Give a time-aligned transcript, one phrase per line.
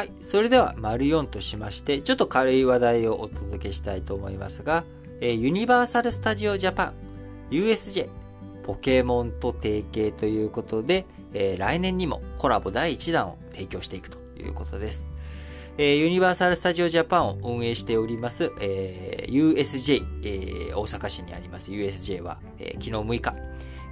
[0.00, 0.10] はい。
[0.22, 4.84] それでは、丸4としまして、ちょっと軽い話題をお届けしたいと思いますが、
[5.20, 6.94] えユニバーサル・スタジオ・ジャパン、
[7.50, 8.08] USJ、
[8.64, 11.04] ポケモンと提携ということで、
[11.34, 15.06] え来年にもコラボ第1弾を提供していくということです。
[15.76, 23.34] えユニバーサル・スタジオ・ジャパンを運営しております、え USJ、え大阪市にあります USJ は、え昨日6日、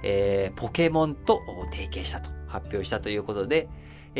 [0.01, 1.39] えポケモンと
[1.71, 3.69] 提携したと発表したということで、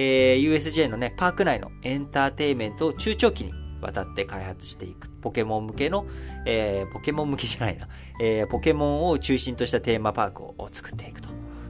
[0.01, 5.09] えー USJ のね、パーク内のエンターテイメントを中長期にわたって開発していく。
[5.19, 6.05] ポケモン向けの、
[6.45, 7.89] えー、ポケモン向けじゃないな、
[8.21, 11.27] えー、ポケモンを中心としたテーマパークを作っていくと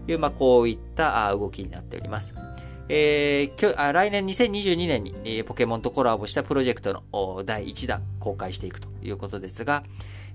[0.08, 2.36] いう、まあ、こういった動きになっております。
[2.88, 9.84] えー、来年2022年に、えー、ポケモンとコラボしたプロジェクトの第1弾公開していくということですが、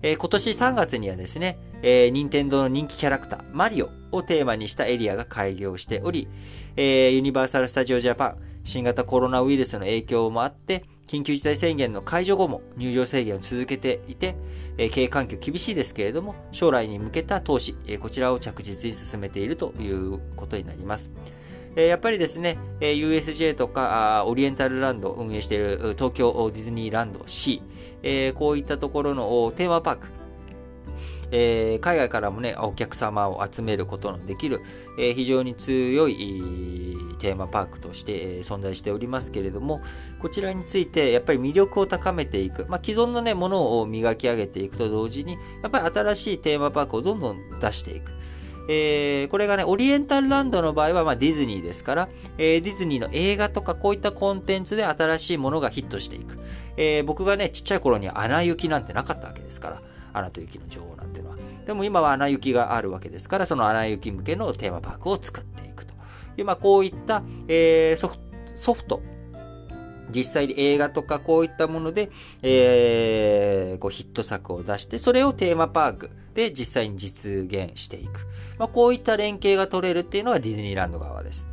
[0.05, 6.29] えー、今年3月にはですね、えー、任天堂の人気キャラクター、マリオをテーマにしたエリアが開業しており、
[6.77, 14.37] えー、ユニバーサル・スタジオ・ジャパン、新型コロナウイルスの影響もあって、緊急事態宣言の解除後も入場制限を続けていて、
[14.77, 21.11] え経営環境厳しいですけれども、将来に向けた投資、えこちらを着実に進めているということになります。
[21.77, 27.63] えやっぱりですね、え USJ とかオリエンタルランドを運営している東京ディズニーランド C、
[28.03, 30.09] えこういったところのテーマパーク、
[31.33, 34.61] え、海外からもね、お客様を集めることのできる、
[34.99, 39.81] え、非常に強いテーマパークとして、存在しておりますけれども、
[40.21, 48.13] こちらについてやっぱり魅力を高めていく、まあ、既存のね、ものを磨き上げていくと同時に、やっぱり新しいテーマパークをどんどん出していく。
[48.69, 56.39] えー、これがね、オリエンタルランドの場合は、まあ、ディズニーですから、えー、ディズニーの映画とかこういったコンテンツで新しいものがヒットしていく。
[56.77, 61.37] えー、僕がね、ちっちゃい頃にアナ雪なんてなかったわけですから、アナと雪の女王なんていうのは。
[61.67, 65.95] でも今はアナ雪があるわけですから、そのアナ雪向けのテーマパークを作っていくと
[66.37, 68.17] いう、まあ、こういった、えー、ソフ
[68.57, 69.03] ソフト、
[70.11, 72.11] 実際に映画とかこういったもので、
[72.43, 78.21] えー、こうヒット作を出して、それをテーマパークで実際に実現していく。
[78.59, 81.47] まあ、こういった連携が取れるっていうのはディズニーランド側です。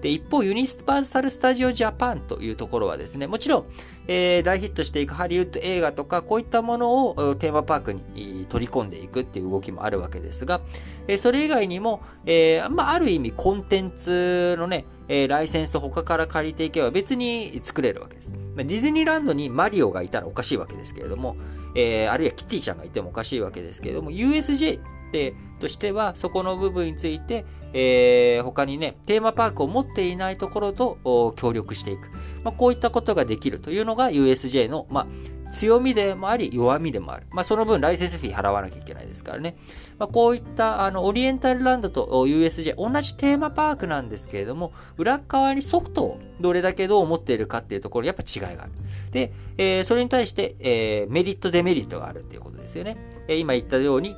[0.00, 3.64] で、一方、ユニバーサル・スタジオ・ジャパンというところはですね、もちろん、
[4.06, 10.60] えー、大ヒットしていくハリウッド映画とか、こういったものをテーマパークに取り込んでいくっていう動きもあるわけですが、
[11.08, 18.30] え、それ以外にも、えー、まあ、ある意味コンテンツのね、えー、ライセンス他から借りていけば別に作れるわけです。
[18.56, 21.36] ディズニーランドにマリオがいたらおかしいわけですけれども、
[21.74, 24.80] えー、あるいはキティちゃんがいてもおかしいわけですけれども、USJ
[25.10, 32.10] 定としては、そこの部分について、えー、他にね、テーマパークを持っていないところと協力していく。
[32.44, 35.06] まあ、こういったことができるというのが USJ の、まあ、
[35.52, 37.26] 強みでもあり、弱みでもある。
[37.30, 39.56] まあ、その分、ライセンスフィー払わなきゃいけないですからね。
[39.98, 48.72] まあ、こういった、あの、オリエンタルランドと USJ、同じテーマパークなんですけれども、裏側にソフトをどれだけどう思っているかっていうところ、やっぱ違いがある。
[49.10, 52.96] で、えー、それに対して、えー、メリット、デメリットがあるっていうことですよね。
[53.28, 54.16] えー、今言ったように、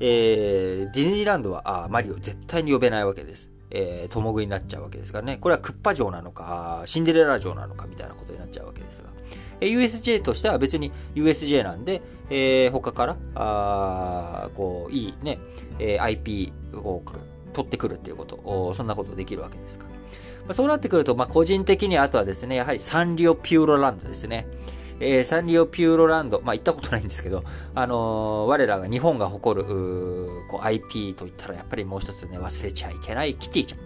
[0.00, 3.51] えー、ディズニーランドはあマリオ絶対に呼べないわけです。
[3.74, 5.38] えー、共食いになっちゃうわけですからね。
[5.40, 9.10] これはクッパ城なのか、シンデレラ城なのかみたいなことになっちゃうわけですが。
[9.60, 15.38] えー、USJ としては別に USJ なんで、えー、他から、あこう、いいね、
[15.78, 17.02] えー、IP を
[17.54, 19.90] 取ってくるっていうこと、そんなことできるわけですから。
[19.90, 19.96] ま
[20.50, 24.46] あ、そうなってくると、まあ、個人的にあとはですね、やはりサンリオピューロランドですね。
[25.00, 27.44] えー、サンリオピューロランド、まあ、行ったことないんですけど、
[27.74, 29.66] あのー、我らが日本が誇る、
[30.48, 33.78] こう IP といったらやっぱりもう一つね、忘れちゃいけないキティちゃん。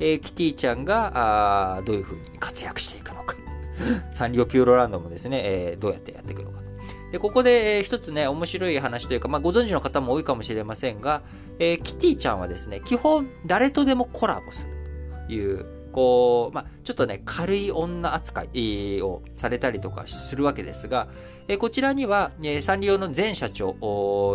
[0.00, 3.36] えー、キティちゃんが、あどういう風に活躍していくのか。
[4.12, 6.58] サンリオピューロランドもですね、えー、どうやってやっていくのか。
[7.12, 11.22] で、ここで、えー、一つね、面白い話というか、まあ、ご存知の方も多いかもしれませんが、
[11.58, 14.68] えー、キティちゃんはですね、基本誰とでもコラボする
[15.26, 21.08] というこう、まあ、ちょっとね、軽い女扱いをされたりとかするわけですが、
[21.48, 23.74] えこちらには、えサンリオの前社長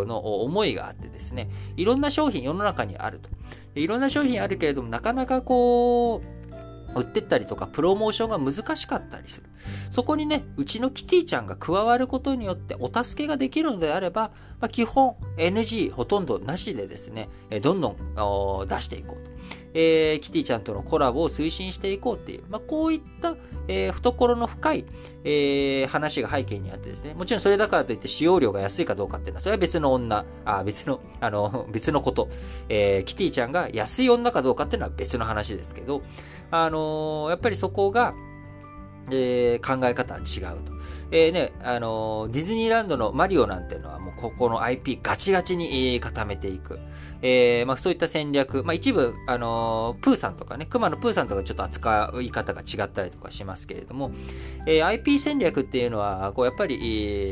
[0.06, 1.48] の思いがあってですね、
[1.78, 3.30] いろんな商品世の中にあると。
[3.76, 9.46] いろんな商品あるけれども、なかなかこう、売ってったりとか、プロモーションが難しかったりする。
[9.90, 17.30] そこにね、うちのキティちゃんが加わることによってお助けができるのであれば、まあ、基本 NG ほとんどなしでですね、
[17.62, 19.33] どんどん出していこうと。
[19.74, 23.36] えー、キティちゃんとのコラボを推進していこうっていう、まあ、こういった、
[23.66, 24.86] えー、懐の深い、
[25.24, 32.28] えー、話が背景にあってですね、もちろんそれだからといって使用量が安いかどうかっていうのは、それは別の女、あ別の、あの、 別のこと、
[32.68, 36.02] えー、キティちゃんが安い女かどうかっていうのは別の話ですけど、
[36.50, 38.14] あのー、やっぱりそこが、
[39.10, 40.73] えー、考え方は違うと。
[41.10, 46.78] えー、ね、あの、ディズニーランドのマリオなんていうのはもうここの IP ガチガチに、固めていく。
[47.26, 54.10] えー、まあ、そういった戦略、まあ、一部、あの、プーさんとかね、熊のプーさんとかちょっと扱い方が違ったりとかしますけれども、
[54.66, 56.74] えー、IP 戦略っていうのは、こう、やっぱり、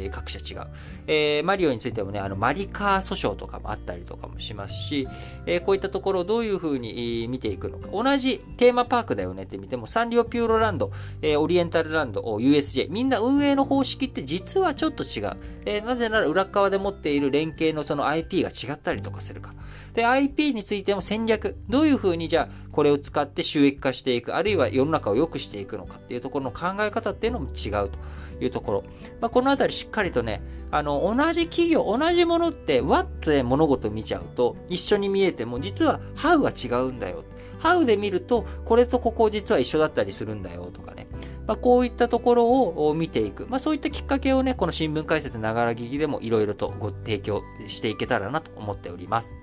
[0.04, 0.66] えー、各社違う。
[1.06, 5.06] えー、マリオについてもね、あの、マリカー訴訟とかもあったりとかもしますし、
[5.44, 7.88] えー、こういったところをどういうふうに見ていくのか。
[7.88, 10.90] 同じテーマパークだよねって見ても、サンリオピューロランド、
[11.20, 15.36] えー、オリエンタルランド、USJ、みんな運営の方式って実はちょっと違う。
[15.66, 19.54] えー、なぜなら裏側で持っている連携のその IP が違ったりとかするか。
[19.94, 21.56] で、IP についても戦略。
[21.68, 27.98] どういうふうにじゃあこれを使って収益化していく、あるいは世の中を良くしていくのかっていうところの考え方っていうのも違うと
[28.42, 28.84] いうところ。
[29.20, 37.24] まあ、このあたりしっかりとね、あの、同じ企業、同じものって、ワットで物事見ちゃうと、一緒に見えても、実は、ハウは違うんだよ。
[37.62, 41.06] ハウで見ると、これとここ実は一緒だったりするんだよとかね。
[41.46, 42.46] まあ、こういったところ
[42.88, 43.46] を見ていく。
[43.48, 49.36] まあ、そういったきっかけをね、この新聞解説ながら聞きでもいろいろとご提供していけたらなと思っております。